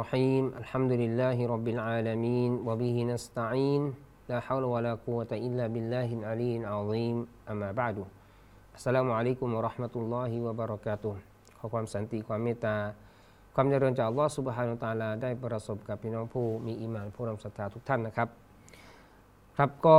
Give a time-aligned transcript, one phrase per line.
[0.00, 3.82] الرحيم الحمد لله رب العالمين وبه نستعين
[4.32, 7.16] لا حول ولا قوة إلا بالله العلي العظيم
[7.52, 8.08] أما بعد
[8.80, 11.14] السلام عليكم ورحمة الله وبركاته
[11.58, 12.76] ขอความสันติความเมตตา
[13.54, 18.28] ความเจริญจากอัลลอฮ์สุบฮานุตาลาได้ประสบกับพี่น้องผู้มีอิมานผู้นำศรัทธาทุกท่านนะครับ
[19.58, 19.98] ครับก็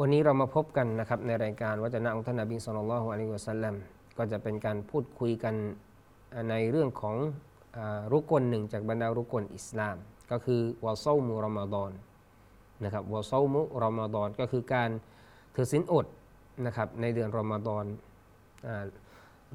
[0.00, 3.74] วันนี้เรามาพบกันนะครับในรายการวัจนะองท่านนบีสุลต่าละฮ์อะลัยฮิวะสัลลัม
[4.18, 5.54] ก็จะเป็นการพูดคุยกัน
[6.50, 7.16] ในเรื่องของ
[8.12, 9.96] รุกลหนึ่งจากบรรดารุกลอิสลาม
[10.30, 11.92] ก็คือวาซามุรอมฎอน
[12.84, 14.90] นะครับวาซามุรอมฎอนก็คือการ
[15.54, 16.06] ถือศีลอด
[16.66, 17.84] นะครับในเดือนรอมฎอน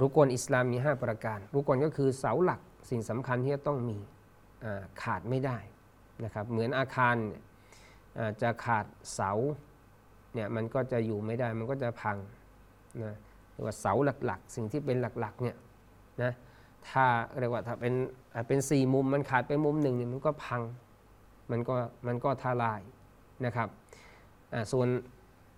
[0.01, 3.97] รุกลอิสลามมี 5 ประการ รุกลก็คือเสาหลักสิ่งสำคัญที่จะต้องมี
[5.01, 5.57] ขาดไม่ได้
[6.23, 7.15] นะครับเหมือนอาคาร
[8.41, 9.31] จะขาดเสา
[10.33, 12.17] เนี่ยมันก็จะอยู่ไม่ได้มันก็จะพัง
[13.03, 13.15] นะ
[13.51, 13.93] เรียกว่าเสา
[14.25, 15.55] หลักๆ สิ่งที่เป็นหลักๆเนี่ย
[16.23, 16.31] นะ
[16.89, 17.05] ถ้า
[17.39, 17.93] เรียกว่าถ้าเป็น
[18.47, 20.61] เป็นสี่มุมมันขาดไปมุมหนึ่งเนี่ยมันก็พัง
[21.51, 21.75] มันก็
[22.07, 22.81] มันก็ทลาย
[23.45, 23.69] นะครับ
[24.71, 24.87] ส่วน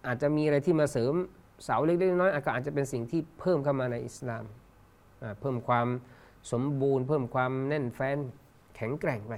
[0.07, 1.13] อาจจะมีอะไรที่มาเสริม
[1.63, 4.43] เสาเล็กๆน้อยๆอาจก็อาจจะเป็นสิ่งที่เพิ่มเข้ามาในอิสลาม
[5.39, 5.87] เพิ่มความ
[6.51, 8.17] สมบูรณ์ เพิ่มความแน่นแฟ้น
[8.75, 9.33] แข็งแกร่งไป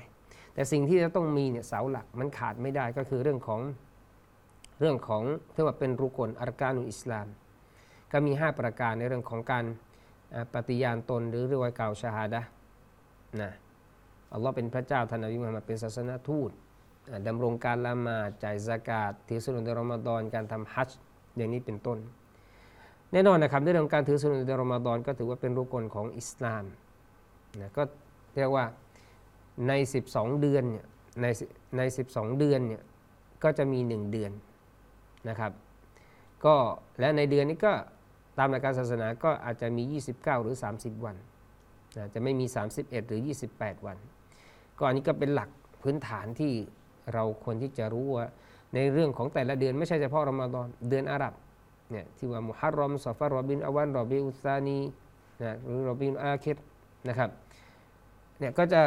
[0.53, 3.61] แต่สิ่งที่จะต้องมีเนี่ยเสาหลักมันขาดไม่ได้ก็คือเรื่องของ
[4.79, 7.27] เรื่องของที่ว่าเป็นรุกลอารกานุอิสลาม
[8.11, 9.65] ก็มี 5 ประการในเรื่องของการ
[10.53, 12.41] ปฏิญาณตนหรือเรียกว่าเกล่าวชาฮาดะ
[13.41, 13.51] นะ
[14.33, 16.51] อัลลอฮ์เป็นพระเจ้าท่านนบีมุฮัมมัดเป็นศาสนาทูต
[17.27, 20.99] ดำรงการละหมาดจ่ายสกาดถือสุนในรอมฎอนการทำฮัจญ์
[21.37, 21.97] อย่างนี้เป็นต้น
[23.11, 26.63] แน่นอนนะครับในเรื่องการถือสุนในรอมฎอนก็ถือว่าเป็นรุกลของอิสลาม
[27.61, 27.83] นะก็
[28.35, 28.65] เรียกว่า
[29.67, 29.73] ใน
[30.07, 30.85] 12 เดือนเนี่ย
[31.21, 31.25] ใน
[31.77, 32.83] ใน 12 เดือนเนี่ย
[33.43, 34.31] ก็จะมี 1 เดือน
[35.29, 35.51] นะครับ
[36.45, 36.55] ก็
[36.99, 37.73] และในเดือนนี้ก็
[38.37, 41.15] ตามหลักการศาสนาก็อาจจะมี 29 หรือ 30 วัน
[41.97, 42.45] นะจะไม่มี
[42.77, 43.97] 31 หรือ 28 วัน
[44.77, 45.49] ก็อันนี้ก็เป็นหลัก
[45.83, 46.53] พื้นฐานที่
[47.13, 48.25] เราควรที่จะรู้ว่า
[48.73, 51.33] ในเรื่องของแต่ละเดือนไม่ใช่เฉพาะรอมฎอนเดือนอาหรับ
[51.91, 54.79] เนี่ยที่ว่ามุฮัรรอมซอฟารรอบินอวันรอบิอุซานี
[55.41, 56.57] นะหรือรอบินอาคิร
[57.09, 57.29] นะครับ
[58.39, 58.81] เนี่ยก็จะ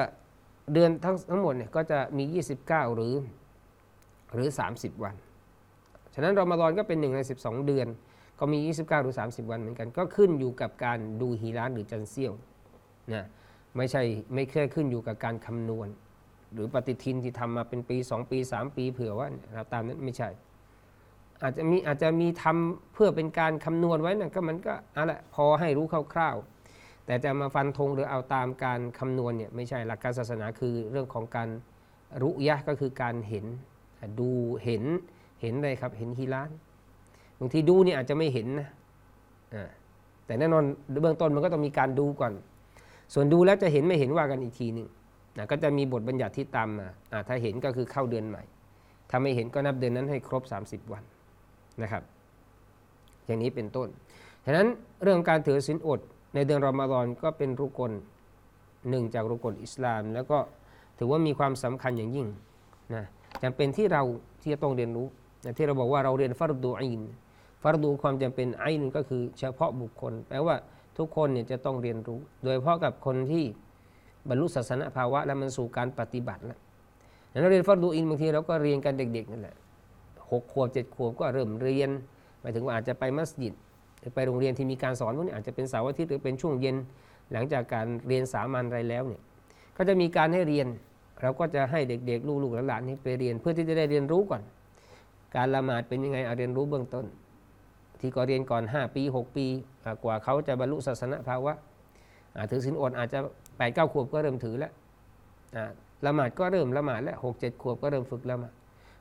[0.73, 2.25] เดือนทั้งทั้งหมดเนี่ยก็จะมี
[2.61, 3.15] 29 หรือ
[4.35, 5.15] หรือ 30 วัน
[6.15, 7.87] ฉะนั้นรอมฎอนก็เป็นหนึ่งใน 12 เดือน
[8.39, 12.33] ก็มี 29 หรือ 30 วันเหมือนกัน ก็ขึ้นอยู่กับการดูฮีรานหรือจันเซียว
[13.15, 13.27] นะ
[13.77, 14.03] ไม่ใช่
[14.35, 15.89] ไม่แค่ขึ้นอยู่กับการคำนวณ
[16.53, 20.29] หรือปฏิทินที่ทำมาเป็นปี 2 ปี 3 ปี เผื่อว่าเราตามนั้นไม่ใช่
[21.43, 31.49] อาจจะมีอาจจะมีทำเพื่อเป็นการคำนวณไว้นะก็มันก็อาละพอให้รู้คร่าวๆ แต่จะมาฟันธงหรือเอาตามการคำนวณเนี่ยไม่ใช่หลักการศาสนาคือเรื่องของการ
[32.23, 33.47] รุยะก็คือการเห็น
[34.21, 34.31] ดู
[34.65, 34.85] เห็น
[35.41, 36.51] เห็นเลยครับเห็นฮีราน
[37.41, 38.69] บางทีดูเนี่ยอาจจะไม่เห็นนะ
[40.27, 40.65] แต่แน่นอน
[41.03, 42.33] เบื้องต้นมันก็ต้องมีการดูก่อน
[43.15, 44.89] ส่วนดูแล้วจะเห็นไม่เห็นว่ากันอีกทีหนึ่ง
[45.39, 46.89] นะก็จะมีบทบัญญัติที่ตามมา
[47.29, 48.43] ถ้าเห็นก็คือเข้าเดือนใหม่
[49.11, 51.05] ถ้าไม่เห็นก็นับเดือนนั้นให้ครบ 30 วัน
[51.83, 52.03] นะครับ
[53.27, 53.89] อย่างนี้เป็นต้น
[54.47, 54.67] ฉะนั้น
[55.03, 56.01] เรื่องการถือศีลอด
[56.35, 57.93] ในเดือนรอมฎอนก็เป็นรุกล
[58.91, 60.39] หนึ่งจากรุกลอิสลาม แล้วก็
[60.99, 62.27] ถือว่ามีความสำคัญอย่างยิ่ง
[62.95, 63.05] นะ
[63.43, 64.03] จำเป็นที่เรา
[64.41, 65.07] ที่จะต้องเรียนรู้
[65.57, 67.03] ที่เราบอกว่าเราเรียนฟัรดูอิน
[67.63, 70.57] ฟัรดูความจำเป็นไอนก็คือเฉพาะบุคคล แปลว่า
[70.99, 73.45] ทุกคนเนี่ยจะต้องเรียนรู้ โดยเฉพาะกับคนที่
[74.29, 76.59] บรรลุศาสนาภาวะ และมันสู่การปฏิบัติแล้ว
[77.41, 79.57] เราเรียนฟัรดูอินบางทีเราก็เรียนกันเด็กๆนั่นแหละ
[80.31, 81.91] หกขวบเจ็ดขวบก็เริ่มเรียน
[82.41, 83.55] หมายถึงว่าอาจจะไปมัสยิด
[84.01, 86.77] หรือไปโรงเรียนที่มีการสอนพวกนี้อาจจะเป็นเสาร์อาทิตย์หรือเป็นช่วงเย็น
[87.33, 89.23] หลังจากการเรียนสามัญอะไรแล้วเนี่ย
[89.77, 90.67] ก็จะมีการให้เรียน
[91.23, 94.43] เราก็จะให้เด็กๆ ลูกๆหลานๆนี่ไปเรียนเพื่อที่จะได้เรียนรู้ก่อน
[95.37, 97.07] การละหมาดเป็นยังไงเอาเรียนรู้เบื้องต้น
[98.01, 99.47] ที่ก็เรียนก่อน 5 ปี 6 ปี
[100.05, 101.53] กว่าเขาจะบรรลุศาสนภาวะ
[102.37, 104.73] อ่าถือศีลอดอาจจะ8ปดเก้าขวบก็เริ่มถือแล้ว
[106.07, 108.53] ละหมาดก็เริ่มละหมาดแล้วหกเจ็ดขวบก็เริ่มฝึกละหมาด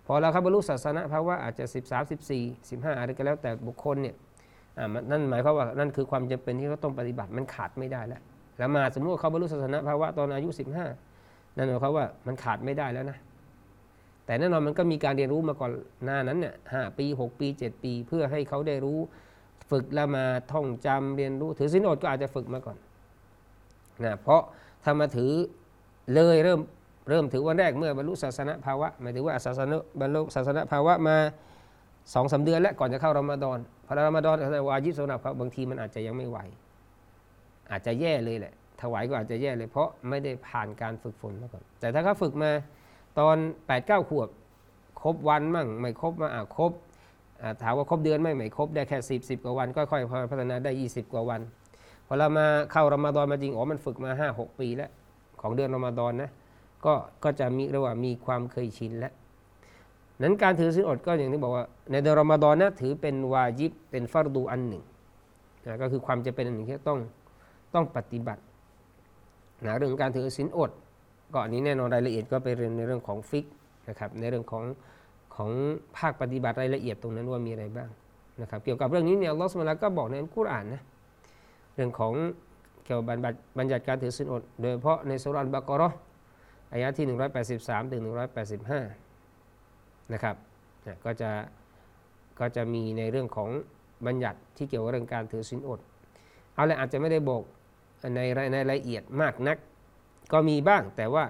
[0.05, 4.15] พอเราเขาบรรลุศาสนภาวะอาจจะ 13 14 15 อะไรก็แล้วแต่บุคคลเนี่ย
[5.11, 8.21] นั่นหมายความว่านั่นคือความจำเป็นที่เขาต้องปฏิบัติมันขาดไม่ได้แล้ว
[8.61, 10.49] ละหมาดสมมติเขาบรรลุศาสนภาวะตอนอายุ
[11.03, 13.17] 15 นั่นหมายความว่ามันขาดไม่ได้แล้วนะ
[14.27, 15.71] แต่แน่นอนมันก็มีการเรียนรู้มาก่อน
[16.05, 18.99] หน้านั้นเนี่ยห้าปี 6 ปี 7 ปี เพื่อให้เขาได้รู้
[19.71, 22.77] ฝึกละมาท่องจำเรียนรู้ถือศีลอดก็อาจจะฝึกมาก่อน
[24.05, 24.41] นะเพราะ
[24.83, 25.31] ถ้ามาถือ
[26.13, 26.59] เลยเริ่ม
[27.09, 31.17] เริ่มถือวันแรกเมื่อบรรลุศาสนาภาวะหมายถึงว่าศาสนาบรรลุศาสนาภาวะมา
[32.13, 36.37] สองสาเดือนแล้วก่อนจะเข้ารอมฎอนพอรอมฎอนแต่วาญิบสำหรับเขาบางทีมันอาจจะยังไม่ไหว
[37.71, 42.51] อาจจะแย่เลยแหละถวายก็อาจจะแย่เลย เพราะไม่ได้ผ่านการฝึกฝนมาก่อนแต่ถ้าเขาฝึกมา
[43.19, 44.29] ตอน8ปดเก้าขวบ
[45.01, 46.71] ครบวันมั่งไม่ครบมาอะครบ
[47.63, 51.41] ถามว่าครบเดือนไหม่ไม่ครบได้แค่ 10 10 กว่าวันก็ค่อยๆพัฒนาได้ 20 กว่าวัน
[52.07, 54.89] พอเรามาเข้ารอมฎอนมาจริงอ๋อมันฝึกมา 5 6 ปีแล้ว
[55.41, 56.29] ของเดือนรอมฎอนนะ
[56.85, 56.93] ก็
[57.23, 59.13] ก็จะมีเรียกว่ามีความเคยชินแล้ว
[60.21, 64.83] นั้นการถือศีลอดก็อย่างที่บอกว่า ในเดือนรอมฎอนนะถือเป็นวาจิบเป็นฟัรดูอันหนึ่ง
[65.65, 66.99] นะก็คือความจะเป็นอันหนึ่งที่ต้อง
[67.73, 68.41] ต้องปฏิบัติ
[69.65, 70.71] นะเรื่องการถือศีลอด
[71.33, 73.45] ก็อันนี้แน่นอนรายละเอียดก็ไปเรียนในเรื่องของฟิก
[73.89, 74.63] นะครับในเรื่องของ
[75.35, 75.49] ของ
[75.97, 77.89] ภาคปฏิบัติรายละเอียดตรงนั้นว่ามีอะไรบ้าง
[78.41, 80.81] นะครับเกี่ยวกับเรื่องนี้เนี่ยลอสมาลาก็บอกในอัลกุรอานนะ
[81.75, 82.13] เรื่องของ
[82.85, 83.05] เกี่ยวกับ
[83.57, 85.89] บัญญัติการถือศีลอด โดยเฉพาะในสุรันบากรอ
[86.71, 87.05] อายะที่
[87.49, 88.01] 183 ถึง
[89.27, 90.35] 185 นะครับ
[91.05, 91.31] ก็จะ
[92.39, 93.49] ก็จะมีในเรื่องของ
[94.05, 95.79] บัญญัติที่เกี่ยวกับเรื่องการถือศีลอด
[96.53, 97.41] เอาละอาจจะไม่ได้บอก
[98.15, 98.19] ใน
[98.51, 99.57] ในรายละเอียดมากนัก
[100.31, 101.23] ก็มีบ้างแต่ว่า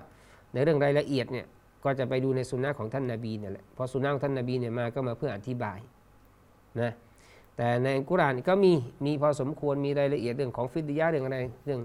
[0.53, 1.45] ในเรื่องรายละเอียดเนี่ย
[1.83, 5.79] ก็จะไปดูในสุนนะของท่านนาบีเนี่ยแหละพราะสุนนะของท่านนาบีเนี่ยมาก็มาเพื่ออธิบาย
[6.81, 6.91] นะ
[7.57, 8.71] แต่ในกุรานก็มี
[9.05, 11.81] มีพอสมควรมีรายละเอียดเรื่องของฟิดยะเรื่องอะไรเรื่อง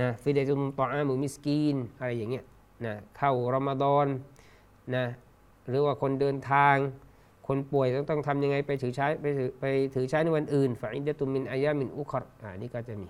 [0.00, 2.44] นะฟิดยะจุนตออามุมิสกีนอะไรอย่างเงี้ย
[2.84, 4.06] นะเข้ารอมฎอน
[4.96, 5.04] นะ
[5.68, 6.76] หรือว่าคนเดินทาง
[7.46, 9.64] คนป่วยต้องต้องทำยังไงไปถือใช้ไปถือไป
[9.94, 13.08] ถือใช้ในวันอื่นฝ่ายอินเดตุมินอายามินอุคอรอ่านี่ก็จะมี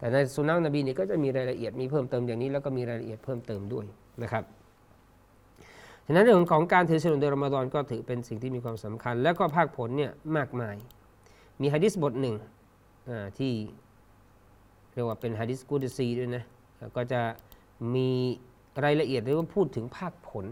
[0.00, 3.84] แต่ในสุนัขนบีนี่ก็จะมีรายละเอียดมีเพิ่มเติมอย่างนี้แล้วก็มีรายละเอียดเพิ่มเติมด้วย
[4.22, 4.44] นะครับ
[6.06, 10.76] ฉะนั้นเรื่องของการถือศีลในรอมฎอนก็ถือเป็นสิ่งที่มีความสำคัญ แล้วก็ภาคผลเนี่ยมากมาย
[11.60, 12.36] มีฮะดิษบทหนึ่ง
[13.38, 13.52] ที่
[14.92, 16.44] เรียกว่าเป็นฮะดิษกุดซีด้วยนะ
[16.96, 17.20] ก็จะ
[17.94, 18.08] มี
[18.84, 20.46] รายละเอียดหรือว่าพูดถึงภาคผล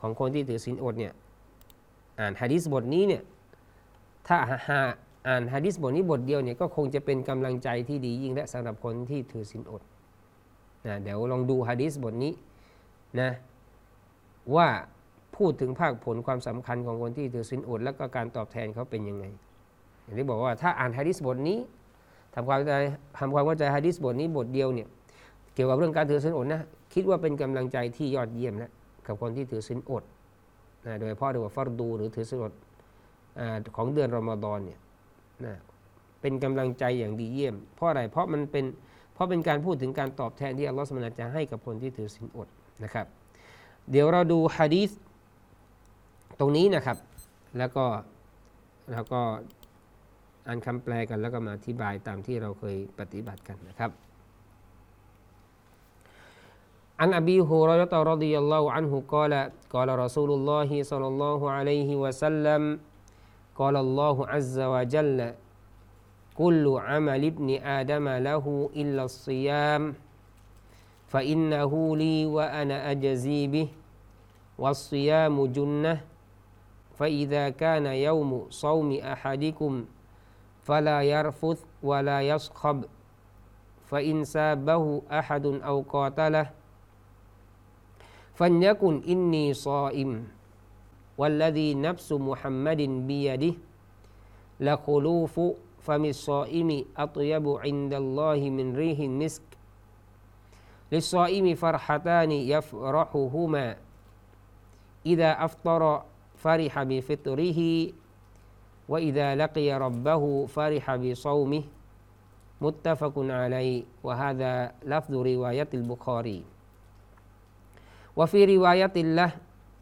[0.00, 1.12] ของคนที่ถือศีลอดเนี่ย
[2.18, 3.22] อ่านฮะดิษบทนี้เนี่ย
[4.26, 4.36] ถ้า
[4.68, 4.80] หา
[5.26, 9.82] อ่านฮะดิษบทนี้บทเดียวเนี่ยก็คงจะเป็นกำลังใจที่ดียิ่งและสำหรับคนที่ถือศีลอด
[10.86, 12.32] นะเดี๋ยวลองดูฮะดิษบทนี้
[13.20, 13.30] นะ
[14.54, 14.68] ว่า
[15.36, 19.24] พูดถึงภาคผลความสำคัญของคนที่ถือศีลอด แล้วก็การตอบแทนเขาเป็นยังไง
[20.02, 21.58] อย่างที่บอกว่าถ้าอ่านฮะดิษบทนี้
[22.34, 22.74] ทำความเข้าใจ
[23.18, 24.88] ทำความเข้าใจฮะดิษบทนี้บทเดียวเนี่ย
[25.54, 26.60] เกี่ยวกับเรื่องการถือศีลอดนะ
[26.94, 28.70] คิดว่าเป็นกำลังใจที่ยอดเยี่ยมแล้ว
[29.06, 30.02] กับคนที่ถือศีลอด
[30.86, 32.52] นะโดยเฉพาะดูว่าฟัรดูหรือถือศีลอด
[33.76, 34.78] ของเดือนรอมฎอนเนี่ย
[35.45, 35.55] นะ
[36.21, 38.65] เป็นกำลังใจอย่างดีเยี่ยม เพราะอะไรเพราะมันเป็น
[39.13, 42.47] เพราะเป็นการพูดถึงการตอบแทนที่อัลลอฮฺสมณจะให้กับคนที่ถือศีลอด
[42.83, 43.05] นะครับ
[43.91, 44.89] เดี๋ยวเราดูฮะดีษ
[46.39, 46.97] ตรงนี้นะครับ
[47.57, 47.85] แล้วก็
[48.91, 49.21] แล้วก็
[50.47, 53.91] อ่านคำแปลกันแล้วก็มาอธิบายตามที่เราเคยปฏิบัติกันนะครับ
[57.01, 59.33] عن أبي هريرة رضي الله عنه قال
[59.73, 62.61] قال رسول الله صلى الله عليه وسلم
[63.58, 65.34] قال الله عز وجل
[66.36, 69.94] كل عمل ابن آدم له إلا الصيام
[71.08, 73.68] فإنه لي وأنا أجزي به
[74.58, 76.00] والصيام جنة
[76.98, 79.84] فإذا كان يوم صوم أحدكم
[80.62, 82.84] فلا يرفث ولا يصخب
[83.86, 86.50] فإن سابه أحد أو قاتله
[88.34, 90.35] فليكن إني صائم.
[91.18, 93.54] والذي نفس محمد بيده
[94.60, 95.40] لخلوف
[95.80, 99.42] فم الصائم أطيب عند الله من ريح المسك.
[100.92, 103.76] للصائم فرحتان يفرحهما.
[105.06, 106.02] إذا أفطر
[106.36, 107.60] فرح بفطره
[108.88, 111.62] وإذا لقي ربه فرح بصومه.
[112.60, 113.84] متفق عليه.
[114.02, 116.44] وهذا لفظ رواية البخاري.
[118.16, 119.32] وفي رواية له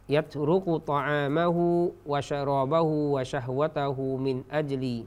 [0.08, 1.56] يترك طعامه
[2.06, 5.04] وشرابه وشهوته من أجلي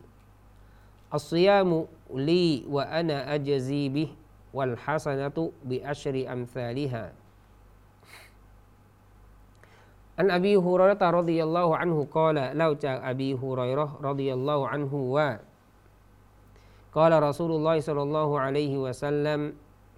[1.13, 4.09] الصيام لي وأنا أجزي به
[4.53, 7.05] والحسنة بأشر أمثالها
[10.19, 15.17] عن أبي هريرة رضي الله عنه قال لو جاء أبي هريرة رضي الله عنه و
[16.93, 19.41] قال رسول الله صلى الله عليه وسلم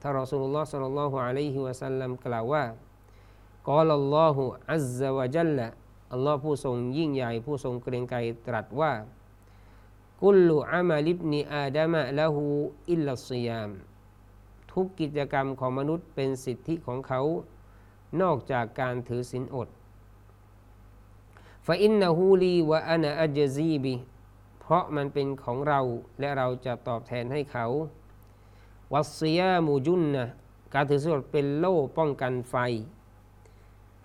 [0.02, 2.64] ถ้ารอสูลุลลอฮ์ صلى الله عليه وسلم กล่าวว่า
[3.79, 5.67] อลัลลอฮุอัลลอฮฺวะจัลละ
[6.13, 8.93] อัลลอฮ์ผู้ทรงยิ่งใหญ่ผู้ทรงเกรงไกรตรัสว่า
[10.23, 12.45] กุลูอามาลิบนีอาดามะละหู
[12.91, 13.71] อิลลัสยาม
[14.73, 17.21] ทุกกิจกรรมของมนุษย์เป็นสิทธิของเขา
[18.21, 19.69] นอกจากการถือศีลอด
[21.67, 23.95] ฟาอินนาฮูลีวะอานาอัจซีบิ
[24.61, 25.81] เพราะมันเป็นของเรา
[26.21, 27.67] และเราจะตอบแทนให้เขา
[28.95, 30.25] วัสยามูจุนนะ
[30.75, 32.55] การถือศีลอดเป็นโล่ป้องกันไฟ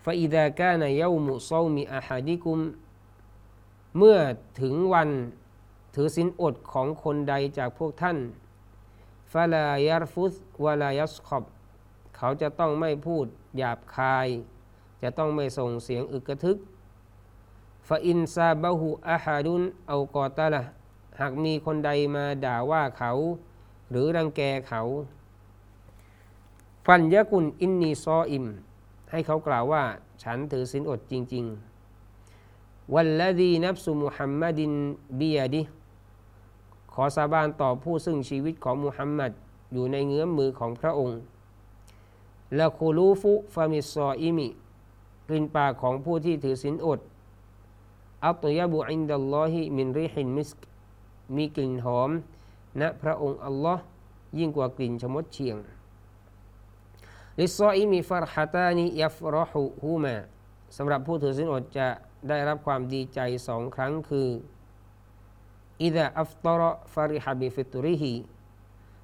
[0.06, 2.60] ฟาอิดากานายามุซามีอาฮาดิกุม
[3.98, 4.18] เมื่อ
[4.62, 5.10] ถึงวัน
[5.94, 8.18] ถือศีลอดของคนใดจากพวกท่าน
[9.32, 10.34] ฟาลายารฟุส
[10.64, 11.44] วาลายัสขอบ
[12.18, 13.26] เขาจะต้องไม่พูด
[13.58, 14.28] หยาบคาย
[15.02, 16.58] จะต้องไม่ส่งเสียงอึกกระทึก
[17.88, 20.62] ฟาอินซาบะฮูอาฮาดุนเอากอตาละ
[21.20, 23.12] หากมีคนใดมาด่าว่าเขา
[23.90, 24.82] หรือรังแกเขา
[26.86, 28.46] ฟันยะกุนอินนีซออิม
[29.12, 29.84] ให้เขากล่าวว่า
[30.24, 31.46] ฉันถือศีลอดจริง
[32.20, 34.72] ๆ วัลลดีนับสุมุฮัมมัดิน
[35.20, 35.62] بيده
[36.94, 39.32] ขอสาบานต่อผู้ซึ่งชีวิตของมุฮัมมัด
[39.74, 41.20] อยู่ในเงื้อมมือของพระองค์
[42.60, 44.48] لخلوف فم الصائم
[45.28, 47.00] กลิ่นปากของผู้ที่ถือศีลอด
[48.26, 50.50] أطيب عند الله من ريح المسك
[51.36, 52.12] มีกลิ่นหอม
[52.82, 53.84] ณพระองค์อัลลอฮ์
[54.40, 55.58] ยิ่งกว่ากลิ่นชมดเชียง
[57.40, 60.16] للصائم فرحتان يفرحهما
[60.78, 61.88] สำหรับผู้ถือศีลอดจะ
[62.30, 64.28] ได้รับความดีใจสองครั้งคือ
[65.82, 66.62] อิดะอัฟตร
[66.94, 68.14] ฟาริฮะบิฟิตุริฮี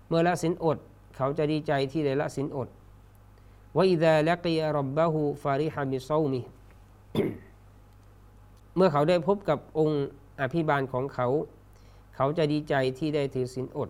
[0.07, 0.77] เมื่อละศีลอด
[1.15, 2.69] เขาจะดีใจที่ได้ละศีลอด
[3.75, 6.41] ว่าอิดะละกียรับบะฮูฟาริฮะบิซอมิ
[8.75, 10.05] เมื่อเขาได้พบกับองค์
[10.41, 11.27] อภิบาลของเขา
[12.15, 13.89] เขาจะดีใจที่ได้ถือศีลอด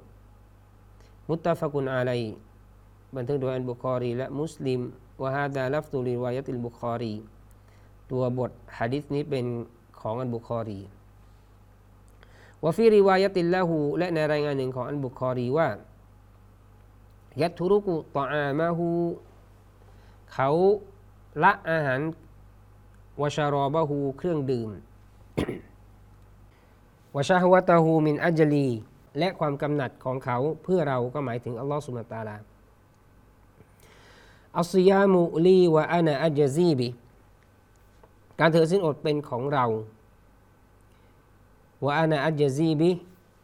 [1.28, 2.22] มุตตะฟกุนอาลัย
[3.16, 4.80] บันทึกโดยอันบุคอรีและมุสลิม
[5.22, 7.14] وهذا لفظ رواية البخاري
[8.12, 9.46] ตัวบทฮะดิษนี้เป็น
[10.02, 10.80] ของอันบุคอรี
[12.64, 15.68] وفي رواية له และในรายงานหนึ่งของอันบุคอรีว่า
[17.42, 18.90] يترك طعامه
[20.34, 20.50] เขา
[21.44, 22.02] ละอาหาร
[23.22, 24.70] وشرابه เครื่องดื่ม
[27.16, 28.68] وشهوته من أجلي
[29.20, 32.38] และความกำหนัดของเขาเพื่อเราก็หมายถึงอัลลอฮฺสุลตาลา
[34.60, 36.88] อัสยามุลีวะอานะอัจซีบิ
[38.40, 39.66] การถือสินอดเป็นของเรา
[41.86, 42.90] วะอานะอัจซีบิ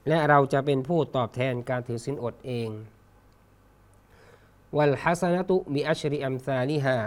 [0.07, 2.69] และเราจะเป็นผู้ตอบแทนการถือสินอดเอง
[4.77, 6.97] วัลฮัสนตุบิอัชริอัมซาลิฮา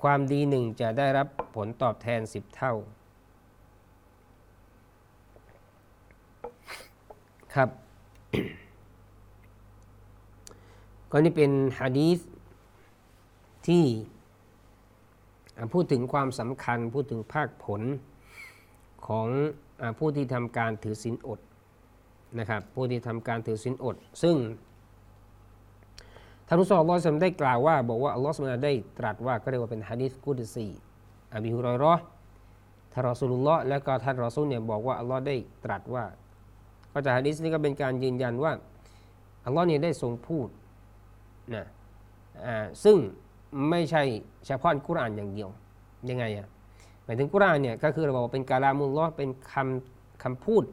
[0.00, 2.74] ความดีหนึ่งจะได้รับผลตอบแทนสิบเท่า
[7.54, 7.70] ครับ
[11.10, 11.50] ก็นี่เป็น
[11.80, 12.18] ฮะดีษ
[13.66, 13.84] ที่
[15.72, 17.82] พูดถึงความสำคัญพูดถึงภาคผล
[19.06, 19.26] ของ
[19.80, 21.40] อผู้ที่ทำการถือศีลอด
[22.38, 24.36] นะครับผู้ที่ทำการถือศีลอด ซึ่ง
[26.46, 30.66] ท่านรุสอลลอฮ์ได้กล่าวว่า บอกว่าอัลลอฮ์สมาได้ตรัสว่าก็เรียกว่าเป็นฮะดีษกุดซี
[31.34, 31.94] อบิฮุรอยรอ
[32.92, 36.04] ท่านรอสูลุลลอฮ์แล้วก็ท่านรอซูลเนี่ยบอกว่าอัลลอฮ์ได้ตรัสว่า
[36.92, 38.52] ก็จากฮะดีษนี้ก็เป็นการยืนยันว่า
[39.44, 40.48] อัลลอฮ์เนี่ยได้ทรงพูด
[41.54, 41.64] นะ
[42.84, 42.98] ซึ่ง
[43.70, 44.02] ไม่ใช่
[44.46, 45.48] เฉพาะกุรานอย่างเดียว
[46.10, 46.46] ยังไงอะ
[47.04, 50.64] หมายถึงกุรานเนี่ยก็คือเราบอกว่าเป็นกาลามุลลอเป็นคำคำพูด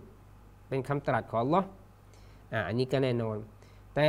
[0.69, 1.61] เป็นคำตรัสของลอ
[2.53, 3.37] อ่าอันนี้ก็แน่นอน
[3.95, 4.07] แต่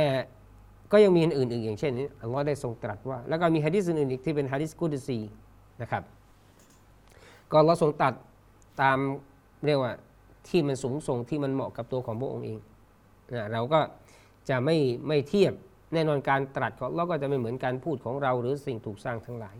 [0.91, 5.19] ก็ยังมีอื่นๆอย่างเช่นอัลลอฮ์ได้ทรงตรัสว่า แล้วก็มีฮะดิษอื่นอีกที่เป็นฮะดิษกุดซี
[5.81, 6.03] นะครับ
[7.51, 8.13] ก็เราทรงตัด
[8.81, 8.97] ตาม
[9.65, 9.93] เรียกว่า
[10.47, 12.59] ที่มันสูงส่งที่มันเหมาะกับตัวของพระองค์เอง
[13.33, 13.79] นะเราก็
[14.49, 14.77] จะไม่
[15.07, 15.53] ไม่เทียบ
[15.95, 19.55] แน่นอนการตรัสของเราก็จะไม่เหมือนการพูดของเรา หรือสิ่งถูกสร้างทั้งหลาย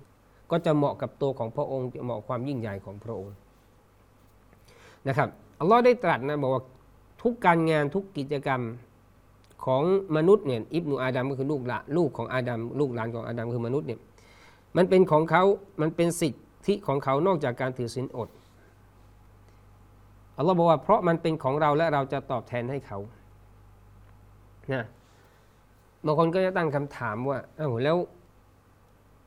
[0.52, 3.36] ก็จะเหมาะกับตัวของพระองค์เหมาะความยิ่งใหญ่ของพระองค์
[5.08, 6.64] นะครับอัลลอฮ์ได้ตรัสนะบอกว่า
[7.22, 8.62] ทุกการงานทุกกิจกรรม
[9.66, 9.84] ของ
[10.16, 14.00] มนุษย์เนี่ยอิบนุอาดัมก็คือลูกหลานลูกของอาดัมลูกหลานของอาดัมคือมนุษย์เนี่ย
[14.78, 15.44] มันเป็นของเขา
[15.82, 16.34] มันเป็นสิท
[16.68, 18.30] ธิของเขานอกจากการถือศีลอด
[20.38, 23.00] อัลลอฮ์บอกว่าเพราะมันเป็นของเราและเราจะตอบแทนให้เขา
[24.74, 24.86] นะ
[26.06, 27.98] บางคนก็จะตั้งคำถามว่าอ้าวแล้ว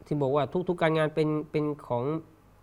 [0.06, 2.04] ที่บอกว่าทุกๆการงานเป็นเป็นของ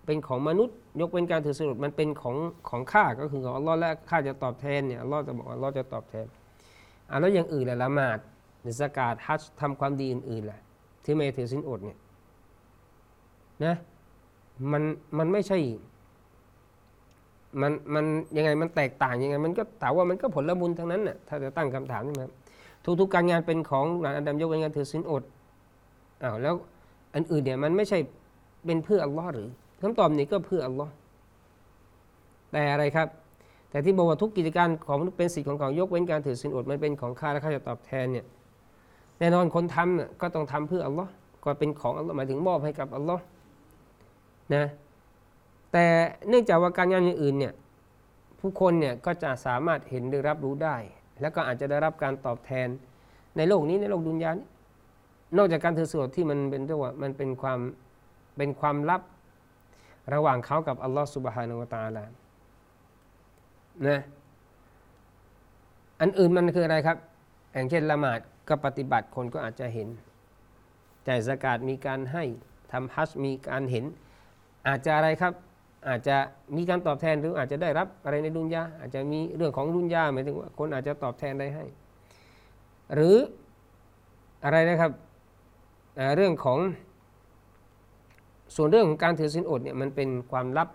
[0.05, 2.35] เป็นของมนุษย์ ยกเป็นการถือศีลอดมันเป็นของ
[2.69, 6.25] ของข้าก็คือของอัลลอฮ์และข้าจะตอบแทนเนี่ยอัลลอฮ์จะบอกอัลลอฮ์จะตอบแทน
[7.09, 8.19] อ่าแล้วอย่างอื่นแหละละหมาด
[8.61, 10.61] หรือสกาดฮัจทำความดีอื่นๆแหละ
[11.03, 11.99] ที่ไม่ถือสินอดเนี่ย
[13.65, 13.75] นะ
[14.71, 14.83] มัน
[15.17, 15.57] มันไม่ใช่
[17.61, 18.05] มันมัน
[18.37, 22.31] ยังไงมันแตกต่างยังไงมันก็แต่ว่ามันก็ผลละมุนทั้งนั้นน่ะถ้าจะตั้งคำถามนี่ครับ
[22.99, 25.23] ทุกๆการงานเป็นของหลานอดัมยกเว้นการถือสินอด
[26.23, 26.53] อ้าวแล้ว
[27.15, 27.99] อันอื่นเนี่ยมันไม่ใช่
[28.65, 29.47] เป็นเพื่ออัลลอฮ์หรือ
[29.81, 30.91] คำตอบนี้ก็เพื่ออัลลอฮ์
[32.51, 33.07] แต่อะไรครับ
[33.69, 38.25] แต่ที่บอกว่าทุกกิจการของเป็นสิทธิ์ของเขายกเว้นการถือสินอดมันเป็นของข้าและข้าจะตอบแทนเนี่ย
[39.19, 41.11] แน่นอนคนทำเนี่ยก็ต้องทำเพื่ออัลลอฮ์
[41.43, 43.23] ก็เป็นของอัลลอฮ์หมายถึงมอบให้กับอัลลอฮ์
[44.55, 44.65] นะ
[45.71, 45.85] แต่
[46.29, 47.53] เนื่องจากว่าการงานอย่างอื่นเนี่ย
[48.39, 50.75] ผู้คนเนี่ยก็จะสามารถเห็นหรือรับรู้ได้
[51.21, 52.67] แล้วก็อาจจะได้รับการตอบแทน
[53.37, 54.47] ในโลกนี้ในโลกดุนยานี้
[55.37, 57.59] นอกจากการถือสินอดที่มันเป็นเรียกว่ามันเป็นความ
[58.37, 59.01] เป็นความลับ
[60.13, 62.05] ระหว่างเขากับอัลลอฮ์สุบฮานาวะตาลา
[63.87, 63.99] นะ
[66.01, 66.97] อันอื่นมันคืออะไรครับ
[67.53, 68.19] อย่างเช่นละหมาด
[68.49, 69.87] ก็ปฏิบัติคนก็อาจจะเห็น
[71.07, 72.23] จ่ายสกาดมีการให้
[72.71, 73.85] ทำฮัจมีการเห็น
[74.67, 75.33] อาจจะอะไรครับ
[75.87, 76.17] อาจจะ
[76.55, 81.65] มีการตอบแทนหรืออาจจะได้รับอะไรในดุนยาอาจจะมีเรื่องของดุนยาหมายถึงว่าคนอาจจะตอบแทนได้ให้
[82.93, 83.15] หรือ
[84.43, 84.91] อะไรนะครับ
[86.15, 86.59] เรื่องของ
[88.55, 90.69] ส่วนเรื่องของการถือสินอดเนี่ยมันเป็นความลับ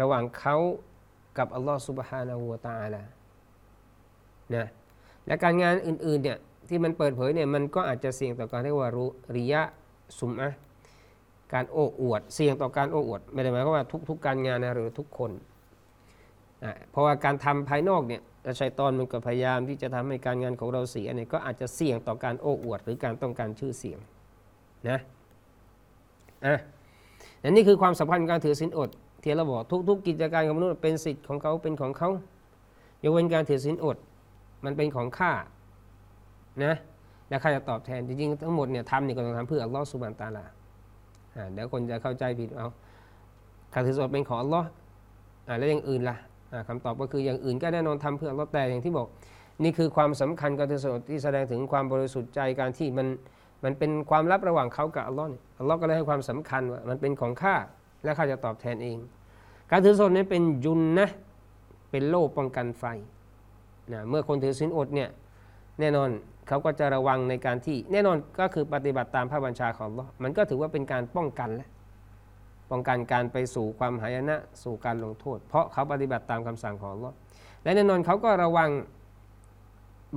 [0.00, 0.56] ระหว่างเขา
[1.38, 3.02] กับอัลลอฮฺสุบฮานาหัวตาละ
[4.54, 4.66] นะ
[5.26, 6.38] และการงานอื่นๆเนี่ย
[6.68, 9.62] ที่มันเปิดเผยเนี่ยมันก็อาจจะเสี่ยงต่อการเรียกว่ารุริยะ
[10.18, 10.50] สุมอะ
[11.54, 15.30] การโอ้อวด เสี่ยงต่อการโอ้อวด ไม่ได้หมายความว่าทุกๆการงานนะหรือทุกคน
[16.64, 18.22] อะเพราะว่าการทำภายนอกเนี่ย
[18.60, 23.98] ชัยตอนมันก็พยายามที่จะทำให้การงานของเราเสียเนี่ยก็อาจจะเสี่ยงต่อการโอ้อวด หรือการต้องการชื่อเสียง
[24.88, 24.98] นะ
[26.46, 26.54] อะ
[27.42, 32.10] อันนี้คือความสำคัญของการถือศีลอดเที่เราบอกทุกๆ กิจการของมนุษย์เป็นสิทธิ์ของเขาเป็นของเขา
[33.02, 33.96] ยกเว้นการถือศีลอด
[34.64, 35.32] มันเป็นของข้า
[36.64, 36.74] นะ
[37.28, 40.44] และข้าจะตอบแทนจริงๆทั้งหมดเนี่ยทำเนี่ยก็ต้องทำเพื่ออัลลอฮ์สุบานตาลา
[41.54, 42.68] เดี๋ยวคนจะเข้าใจผิดเอา
[43.72, 44.68] การถือศีลอดเป็นของอัลลอฮ์
[45.58, 46.16] แล้วอย่างอื่นล่ะ
[46.52, 49.06] อ่าคำตอบก็คืออย่างอื่นก็แน่นอนทำเพื่ออัลลอฮ์แต่อย่างที่บอก
[49.62, 53.06] นี่คือความสำคัญการถือศีลอดที่แสดงถึงความบริสุทธิ์ใจการที่มัน
[53.64, 55.28] มันเป็นความลับระหว่างเขากับอัลลอฮ์
[55.58, 57.56] อัลลอฮ์ก็เลยให้ความสำคัญว่ามันเป็นของข้า
[58.04, 58.96] และข้าจะตอบแทนเอง
[59.70, 61.08] การถือศีลอดนี้เป็นยุนนะ
[61.90, 62.84] เป็นโล่ป้องกันไฟ
[63.92, 65.08] นะเมื่อคนถือศีลอดเนี่ย
[65.80, 66.10] แน่นอน
[66.48, 71.68] เขาก็จะระวังในการที่ แน่นอนก็คือปฏิบัติตามพระบัญชาของลอมันก็ถือว่าเป็นการป้องกันแล้ว
[72.70, 77.12] ป้องกันการไปสู่ความหายนะสู่การลงโทษ เพราะเขาปฏิบัติตามคำสั่งของลอ
[77.62, 78.70] และแน่นอนเขาก็ระวัง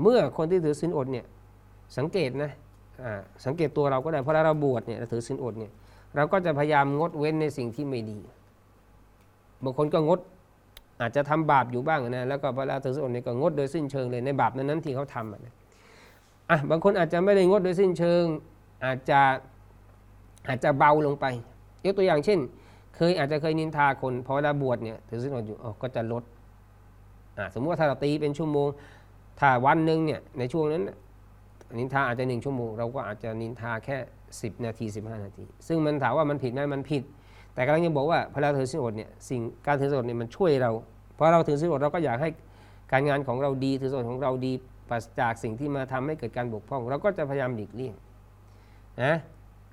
[0.01, 1.25] เมื่อคนที่ถือศีลอดเนี่ย
[1.97, 2.51] สังเกตนะ
[3.45, 5.71] สังเกตตัวเราก็ได้เพราะเราบวชเนี่ยเราถือศีลอดเนี่ย
[6.15, 8.19] เราก็จะพยายามงดเว้นในสิ่งที่ไม่ดี
[9.63, 10.19] บางคนก็งด
[11.01, 15.53] อาจจะทำบาปอยู่บ้างนะแล้วก็เวลาถือศีลอดเนี่ยก็งดโดยสิ้นเชิงเลยในบาปนั้นๆที่เขาทำนะ
[16.49, 18.23] อะบางคนอาจจะไม่ได้งดโดยสิ้นเชิง
[18.85, 19.21] อาจจะ
[20.47, 21.25] อาจจะเบาลงไป
[21.85, 22.39] ยกตัวอย่างเช่น
[22.95, 26.23] เคยอาจจะเคยนินทาคนพอเวลาบวชเนี่ยถือศีลอดอยู่ออก็จะลด
[27.37, 28.67] อะสมมติว่าถ้าเราตีเป็นชั่วโมง
[29.39, 30.83] ถ้าวันหนึ่งเนี่ยในช่วงนั้น
[31.77, 33.97] นินทาอาจจะหนึ่งชั่วโมง เราก็อาจจะนินทาแค่
[34.33, 37.03] 10 นาที 15 นาที ซึ่งมันถามว่ามันผิดไหมมันผิด
[37.53, 40.71] แต่กำลังจะบอกว่าพอเราถือศีลอดเนี่ยสิ่งการถือศีลอดเนี่ยมันช่วยเรา
[41.15, 42.29] เพราะเราถือศีลอดเราก็อยากให้
[42.91, 44.53] การงานของเราดีถือศีลอดของเราดี
[44.89, 47.95] ปราศจากสิ่งที่มาทำให้เกิดการบกพร่อง เราก็จะพยายามหลีกเลี่ยง
[49.03, 49.13] นะ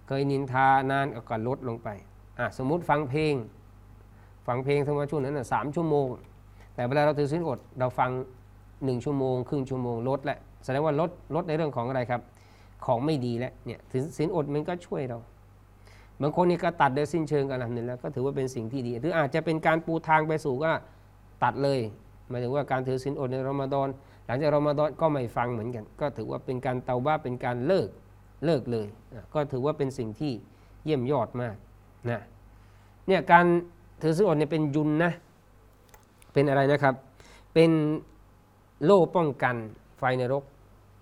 [0.07, 1.89] เคยนินทานานก็ลดลงไป
[2.39, 3.35] อะสมมุติฟังเพลง
[4.47, 6.09] ฟังเพลงทั้งวันช่วงนั้นนะสามชั่วโมง
[6.75, 8.11] แต่เวลาเราถือศีลอดเราฟัง
[8.85, 12.21] หนึ่งชั่วโมง ครึ่งชั่วโมงลดแหละแสดงว่าลดลดในเรื่องของอะไรครับ
[12.87, 15.19] ของไม่ดีแล้วเนี่ยถือศีลอดมันก็ช่วยเรา
[16.21, 20.71] บางคนนี่ก็ตัดโดยสิ้นเชิงกันนะนี่แล้วก็ถือว่าเป็นสิ่งที่ดี หรืออาจจะเป็นการปูทางไปสู่ก็
[21.43, 21.81] ตัดเลย
[22.29, 23.89] หมายถึงว่าการถือศีลอดในรอมฎอน
[24.27, 27.89] หลังจากรอมฎอนก็ไม่ฟังเหมือนกัน ก็ถือว่าเป็นการเตาบ้าเป็นการเลิก
[28.45, 28.87] เลิกเลย
[29.35, 30.33] ก็ถือว่าเป็นสิ่งที่
[30.85, 31.57] เยี่ยมยอดมาก
[32.11, 32.21] นะ
[33.09, 33.47] เนี่ยการ
[34.03, 35.13] ถือศีลอดเนี่ยเป็นยุนนะ
[36.33, 36.95] เป็นอะไรนะครับ
[37.55, 37.71] เป็น
[38.85, 39.57] โล่ป้องกัน
[39.99, 40.45] ไฟในรก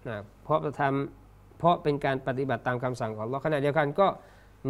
[0.09, 4.07] นะเพราะทำเพราะเป็นการปฏิบัติตามคำสั่งของเราขณะเดียวกันก็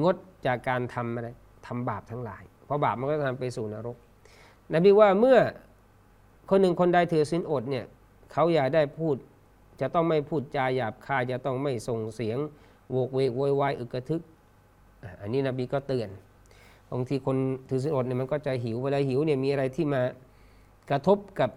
[0.03, 1.29] งดจากการทำอะไร
[1.67, 3.97] ทำบาปทั้งหลาย เพราะบาปมันก็ทำไปสู่นรก
[4.75, 5.39] นบีว่าเมื่อ
[6.51, 7.85] คนหนึ่งคนใดถือศีลอดเนี่ย
[8.35, 9.17] เขาอย่าได้พูด
[9.81, 12.39] จะต้องไม่พูดจาหยาบคายจะต้องไม่ส่งเสียง
[12.91, 14.23] โวกเวกโวยวายอึกระทึก
[15.21, 16.09] อันนี้นบีก็เตือน
[16.93, 17.37] บางทีคน
[17.69, 20.03] ถือศีลอดเนี่ยมันก็จะหิวเวลาหิวเนี่ยมีอะไรที่มา
[20.91, 21.51] กระทบกับ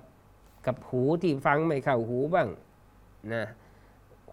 [0.66, 2.48] กับหูที่ฟังไม่เข้าหูบ้าง
[3.34, 3.44] นะ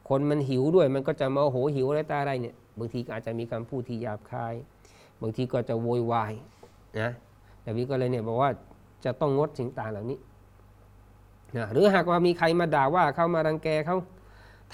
[0.08, 4.54] คนมันหิวด้วยมันก็จะมาโหหิวอะไรตาอะไรเนี่ยบางทีก็อาจจะมีคำพูดที่หยาบคาย
[5.20, 6.32] บางทีก็จะโวยวาย
[7.00, 7.10] นะ
[7.66, 8.50] นบีก็เลยเนี่ยบอกว่า
[9.04, 10.18] จะต้องงดสิ่งต่างเหล่านี้
[11.56, 13.96] นะหรือหากว่ามีใครมาด่าว่าเขามารังแกเขา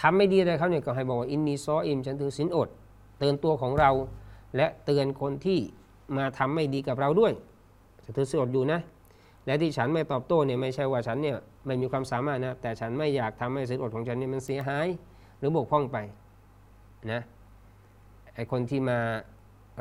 [0.01, 2.69] ทำไม่ดีอะไรเขาเนี่ยก็ให้บอกว่าอินนีซออิมฉันถือศีลอด
[3.19, 3.91] เตือนตัวของเรา
[4.57, 5.59] และเตือนคนที่
[6.17, 7.33] มาทำไม่ดีกับเราด้วย
[8.05, 8.81] จะถือศีลอดอยู่นะ
[9.47, 14.87] และที่ฉันไม่ตอบโต้เนี่ยไม่ใช่ว่าฉันเนี่ยไม่มีความสามารถนะแต่ฉันไม่อยากทำให้ศีลอดของฉันเนี่ยมันเสียหาย
[15.39, 15.99] หรือบกพร่องไป
[17.13, 17.21] นะ
[18.35, 18.99] ไอคนที่มา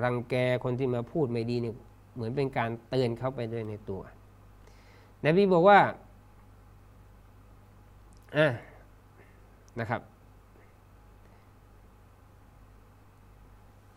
[0.04, 1.76] รังแกคนที่มาพูดไม่ดีเนี่ย
[2.16, 4.02] เหมือนเป็นการเตือนเขาไปด้วยในตัว
[5.26, 5.80] นบีบอกว่า
[8.38, 8.48] อะ
[9.80, 10.02] นะครับ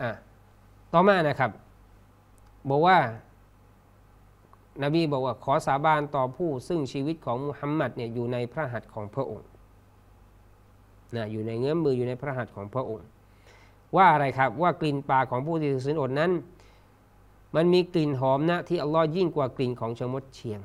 [0.03, 0.11] อะ
[0.93, 1.51] ต่อมานะครับ
[2.71, 2.99] บอกว่า
[4.83, 9.49] นบีบอกว่าขอสาบานต่อผู้ซึ่งชีวิตของมุฮัมมัดเนี่ยอยู่ในพระหัตถ์ของพระองค์
[11.17, 13.07] นะอยู่ในเงื้อมมืออยู่ในพระหัตถ์ของพระองค์
[13.97, 16.31] ว่าอะไรครับว่ากลิ่นปากของผู้ที่ถือศีลอดนั้น
[17.55, 20.61] มันมีกลิ่นหอมนะที่อัลลอฮ์ยิ่งกว่ากลิ่นของชมดเชียง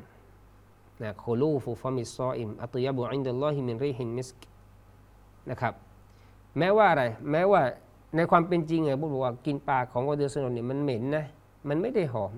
[1.03, 4.39] لخلوف فم الصائم أطيب عند الله من ريح المسك
[5.49, 5.73] นะครับ
[6.57, 7.62] แม้ว่าอะไรแม้ว่า
[8.15, 11.25] ในความเป็นจริงเนี่ยบอกว่ากลิ่นปากของคนถือศีลอดเนี่ยมันเหม็นนะ
[11.69, 12.33] มันไม่ได้หอม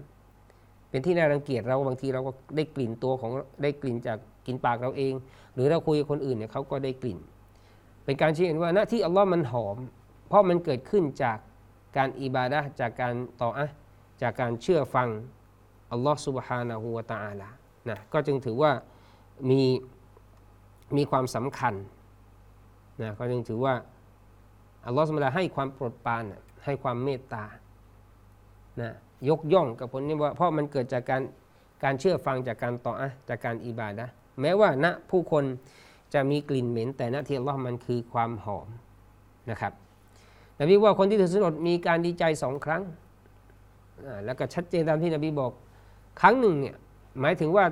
[0.89, 3.31] เป็นที่น่ารังเกียจเราบางทีเราก็ได้กลิ่นตัวของ
[3.63, 5.13] ได้กลิ่นจากกลิ่นปากเราเอง
[5.53, 7.19] หรือเราคุยกับคนอื่นเนี่ยเขาก็ได้กลิ่น
[8.05, 9.77] เป็นการชี้เห็นว่าหน้าที่อัลลอฮ์มันหอม
[10.27, 11.37] เพราะมันเกิดขึ้นจาก
[11.97, 13.67] การอิบาดะจากการต่ออะ
[14.21, 15.07] จากการเชื่อฟัง
[15.91, 17.49] อัลลอฮ์สุบฮานาหูวะตาอัลา
[17.89, 18.71] นะก็จึงถือว่า
[19.49, 19.61] มี
[20.97, 21.73] มีความสำคัญ
[23.01, 23.73] นะก็จึงถือว่า
[24.85, 26.23] อัลลอฮ์สมลาให้ความโปรดปราน
[26.65, 27.45] ให้ความเมตตา
[28.81, 28.91] นะ
[29.29, 31.21] ยกย่องกับผลนี้ว่าเพราะมันเกิดจากการ
[31.83, 34.05] การเชื่อฟังจากการต่ออะจากการอิบาดะ
[34.41, 35.43] แม้ว่าณผู้คน
[36.13, 38.67] จะมีกลิ่นเหม็น แต่ณที่อัลลอฮ์มันคือความหอม
[39.51, 39.73] นะครับ
[40.59, 42.81] นบีว่าคนที่ถือศีลอดมีการดีใจสองครั้ง
[44.25, 45.51] แล้วก็ชัดเจนตามที่นบีบอก
[46.21, 46.75] ครั้งหนึ่งเนี่ย
[47.21, 47.65] หมายถึงว่า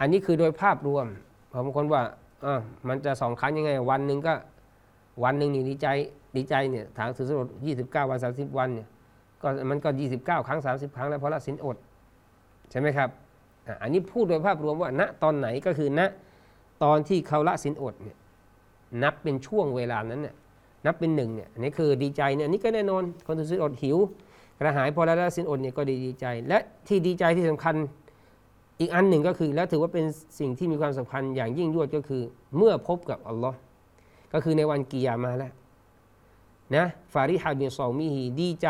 [0.00, 1.06] อันนี้คือโดยภาพรวม
[1.64, 2.02] บางคนว่า
[2.44, 4.34] อ่ามันจะสองครั้งยังไง วันหนึ่งก็
[5.24, 5.86] วันหนึ่งนี่ดีใจ
[6.36, 8.86] ดีใจเนี่ยถางถือศีลดยี่สิบเก้าวันสามสิบวันเนี่ย
[9.42, 11.76] ก็มันก็ยี่สิบเก้าครั้งสามสิบครั้งแล้วเพราะละศีลอด
[12.70, 13.08] ใช่ไหมครับ
[13.82, 16.00] อันนี้พูดโดยภาพรวมว่า ณตอนไหนก็คือณ
[16.84, 18.16] ตอนที่เขาละศีลอดเนี่ย
[19.02, 20.34] นับเป็นช่วงเวลานั้นเนี่ย
[20.86, 23.96] นับเป็นหนึ่งเนี่ยอันนี้คือดีใจเนี่ยอันนี้ก็แน่นอนคนถือศีลอดหิว
[24.58, 27.74] กระหายพอล้วละศีลอดเนี่ยก็ดีดีใจ และที่ดีใจที่สำคัญ
[28.80, 30.04] อีกอันหนึ่งก็คือ แล้วถือว่าเป็น
[30.40, 32.22] สิ่งที่มีความสำคัญอย่างยิ่งยวดก็คือ
[32.56, 33.58] เมื่อพบกับอัลลอฮ์
[34.32, 35.52] ก็คือในวันกิยามาแล้ว
[36.76, 38.68] นะฟาริฮาบินซอมีฮีดีใจ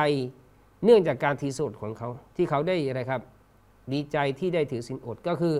[0.85, 3.21] เนื่องจากการถือศีลอดของเขา ที่เขาได้อะไรครับ
[3.93, 5.55] ดีใจที่ได้ถือศีลอดก็คือ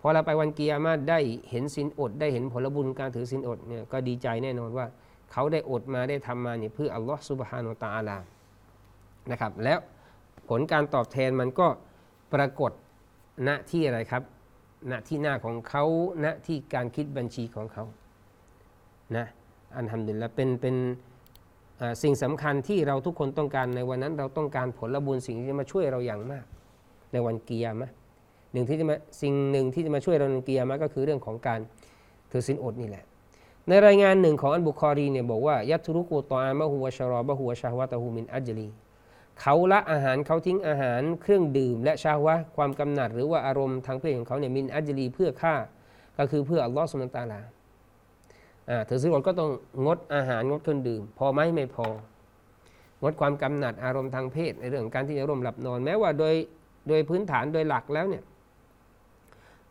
[0.00, 1.18] พอเราไปวันกิยามาได้
[1.50, 4.86] เห็นศีลอด ได้เห็นผลบุญการถือศีลอดเนี่ยก็ดีใจแน่นอนว่า
[5.32, 8.18] เขาได้อดมาได้ทำมาเนี่ยเพื่ออัลลอฮ์ซุบฮานุตะอาลา
[9.30, 9.78] นะครับแล้ว
[10.48, 11.68] ผลการตอบแทนมันก็
[12.34, 12.72] ปรากฏ
[13.46, 14.22] ณที่อะไรครับ
[14.90, 15.84] ณที่หน้าของเขา
[16.24, 17.84] ณที่การคิดบัญชีของเขา
[19.16, 19.26] นะ
[19.74, 20.76] อันทำดุลิลละเป็นเป็น
[22.02, 26.44] สิ่งสำคัญที่เราทุกคนต้องการในวันนั้น เราต้องการผลบุญสิ่งที่จะมาช่วยเราอย่างมาก
[27.12, 27.90] ในวันเกียร์มะ
[28.52, 31.60] หนึ่งที่จะมาสิ่งหนึ่งที่จะมาช่วยเราในเกียร์มะก็คือเรื่องของการ
[32.30, 33.04] ถือศีลอดนี่แหละ
[33.68, 38.68] ในรายงานหนึ่งของอันบุคอรีเนี่ยบอกว่ายัตุรุกุตออามะฮูวะชรอบะฮูวะชาฮวะตะฮูมินอัจลี
[39.40, 45.54] เขาละอาหารเขาทิ้งอาหารเครื่องดื่ม และชาวะความกำหนัด หรือว่าอารมณ์ทางเพศของเขาเนี่ยมินอัจลีเพื่อฆ่า
[46.18, 47.40] ก็คือเพื่ออัลลอฮ์สุลตาลา
[48.70, 49.50] อ่าถือศีลอดก็ต้อง
[49.84, 51.86] งดอาหารงดเครื่องดื่ม พอไหมไม่พอ
[53.02, 56.34] งดความกำหนัดอารมณ์ทางเพศในเรื่องของการที่จะร่วมหลับนอน แม้ว่าโดย
[56.88, 58.22] โดยพื้นฐานโดยหลักแล้วเนี่ย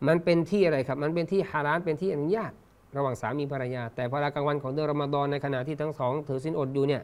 [0.06, 2.52] มันเป็นที่อะไรครับ มันเป็นที่ฮารานเป็นที่อนุญาต
[2.96, 7.02] ระหว่างสามีภรรยา แต่พอเวลากลางวันของเดือนรอมฎอนในขณะที่ทั้งสองถือศีลอดอยู่เนี่ย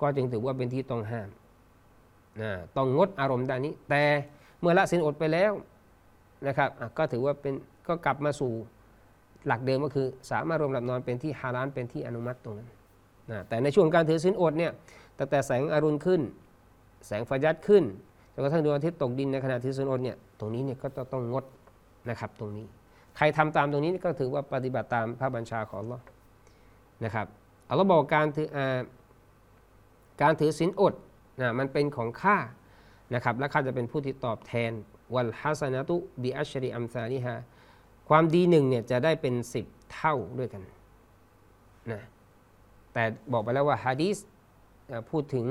[0.00, 1.28] ก็จึงถือว่าเป็นที่ต้องห้าม
[2.42, 4.02] นะต้องงดอารมณ์ด้านนี้ แต่
[4.60, 5.52] เมื่อละศีลอดไปแล้ว
[6.46, 7.54] นะครับก็ถือว่าเป็น
[7.88, 8.52] ก็กลับมาสู่
[9.46, 12.68] หลักเดิมก็คือ สามารถรวมหลับนอนเป็นที่ฮารานเป็นที่อนุมัติตรงนั้น
[13.30, 14.72] นะแต่ในช่วงการถือศีลอดเนี่ย
[15.18, 16.20] ตั้งแต่แสงอรุณขึ้น
[17.06, 17.84] แสงฟายัดขึ้น
[18.34, 21.44] จนกระทั่งดวงอาทิตย์ตกดินในขณะที่สุนอดเนี่ยตรงนี้เนี่ยก็ต้องงด
[22.10, 22.66] นะครับตรงนี้
[23.16, 26.02] ใครทำตามตรงนี้ก็ถือว่าปฏิบัติตามพระบัญชาของอัลลอฮ์
[27.04, 27.26] นะครับ
[27.66, 28.58] เอัลลอฮ์บอกการถืออ
[30.22, 30.94] การถือศีลอด
[31.40, 32.38] นะมันเป็นของข้า
[33.14, 34.72] นะครับและข้าจะเป็นผู้ที่ตอบแทน
[35.14, 37.34] วัลฮัสนะตุบิอัชริอัมซาลิฮา
[38.08, 40.62] ความดีหนึ่งเนี่ยจะได้เป็นสิบเท่าด้วยกัน
[41.92, 42.02] นะ
[42.92, 44.16] แต่บอกไปแล้วว่าฮะดีษ
[44.90, 45.46] อ่าพูดถึง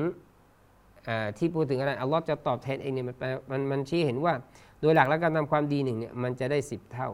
[1.38, 3.16] ที่พูดถึงอะไรอัลลอฮ์จะตอบแทนเองเนี่ยมัน
[3.52, 4.34] มันมันชี้เห็นว่า
[4.82, 7.10] โดยหลักแล้วการทำความดีหนึ่งเนี่ยมันจะได้สิบเท่า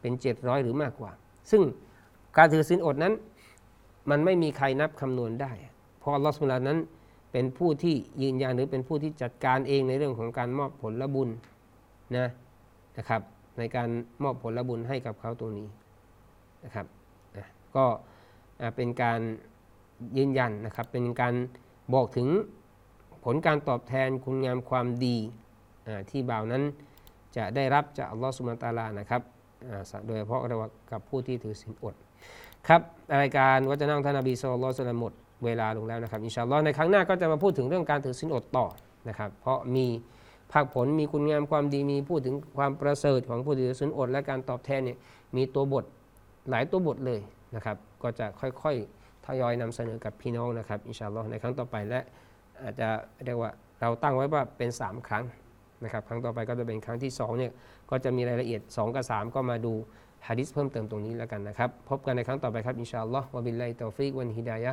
[0.00, 1.12] เป็นเจ็ดร้อยหรือมากกว่า
[1.50, 1.62] ซึ่ง
[2.36, 3.14] การถือศีลอดนั้น
[4.10, 5.52] มันไม่มีใครนับคำนวณได้
[5.98, 6.78] เพราะอัลลอฮ์สุลตานนั้น
[7.32, 11.28] เป็นผู้ที่ยืนยันหรือเป็นผู้ที่จัดการเองในเรื่องของการมอบผลบุญ
[12.16, 12.28] นะ
[12.98, 13.22] นะครับ
[13.58, 13.88] ในการ
[14.22, 15.68] มอบผลบุญให้กับเขาตรงนี้
[16.64, 16.86] นะครับ
[17.36, 17.44] อะ
[17.76, 17.84] ก็
[18.76, 19.20] เป็นการ
[20.18, 21.34] ยืนยันนะครับ เป็นการ
[21.94, 22.28] บอกถึง
[23.24, 25.16] ผลการตอบแทนคุณงามความดี
[26.10, 26.62] ที่บ่าวนั้น
[27.36, 29.22] จะได้รับจากอัลลอฮฺสุบาตาลานะครับ
[30.06, 30.40] โดยเฉพาะ
[30.92, 31.94] กับผู้ที่ถือศีลอด
[32.68, 32.80] ครับ
[33.22, 35.12] รายการวัจนะของท่านนบีสุลต่านสลามหมด
[35.44, 38.66] เวลาลงแล้วนะครับอินชาอัลลอฮ์ในครั้งหน้าก็จะมาพูดถึงเรื่องการถือศีลอดต่อ
[39.08, 39.86] นะครับ เพราะมี
[40.52, 44.98] ภาคผลมีคุณงามความดีมีพูดถึงความประเสริฐของผู้ถือศีลอด และการตอบแทนเนี่ย
[45.36, 45.84] มีตัวบท
[46.50, 47.20] หลายตัวบทเลย
[47.54, 52.00] นะครับ ก็จะค่อยๆทยอยนำเสนอกับพี่น้องนะครับอินชาอัลลอฮ์ในครั้งต่อไปและ
[52.62, 52.88] อาจจะ
[53.24, 53.50] เรียกว่า
[53.80, 55.24] เราตั้งไว้ว่าเป็น 3 ครั้ง
[55.84, 57.52] นะครับครั้งต่อไปก็จะเป็นครั้งที่2เนี่ย
[57.90, 59.72] ก็จะมีรายละเอียด 2 กับ 3 ก็มาดู
[60.28, 64.72] ฮะดิษเพิ่มเติมตรงนี้แล้วกันนะครับ พบกันในครั้งต่อไปครับ إن شاء الله وبالله التوفيق والهداية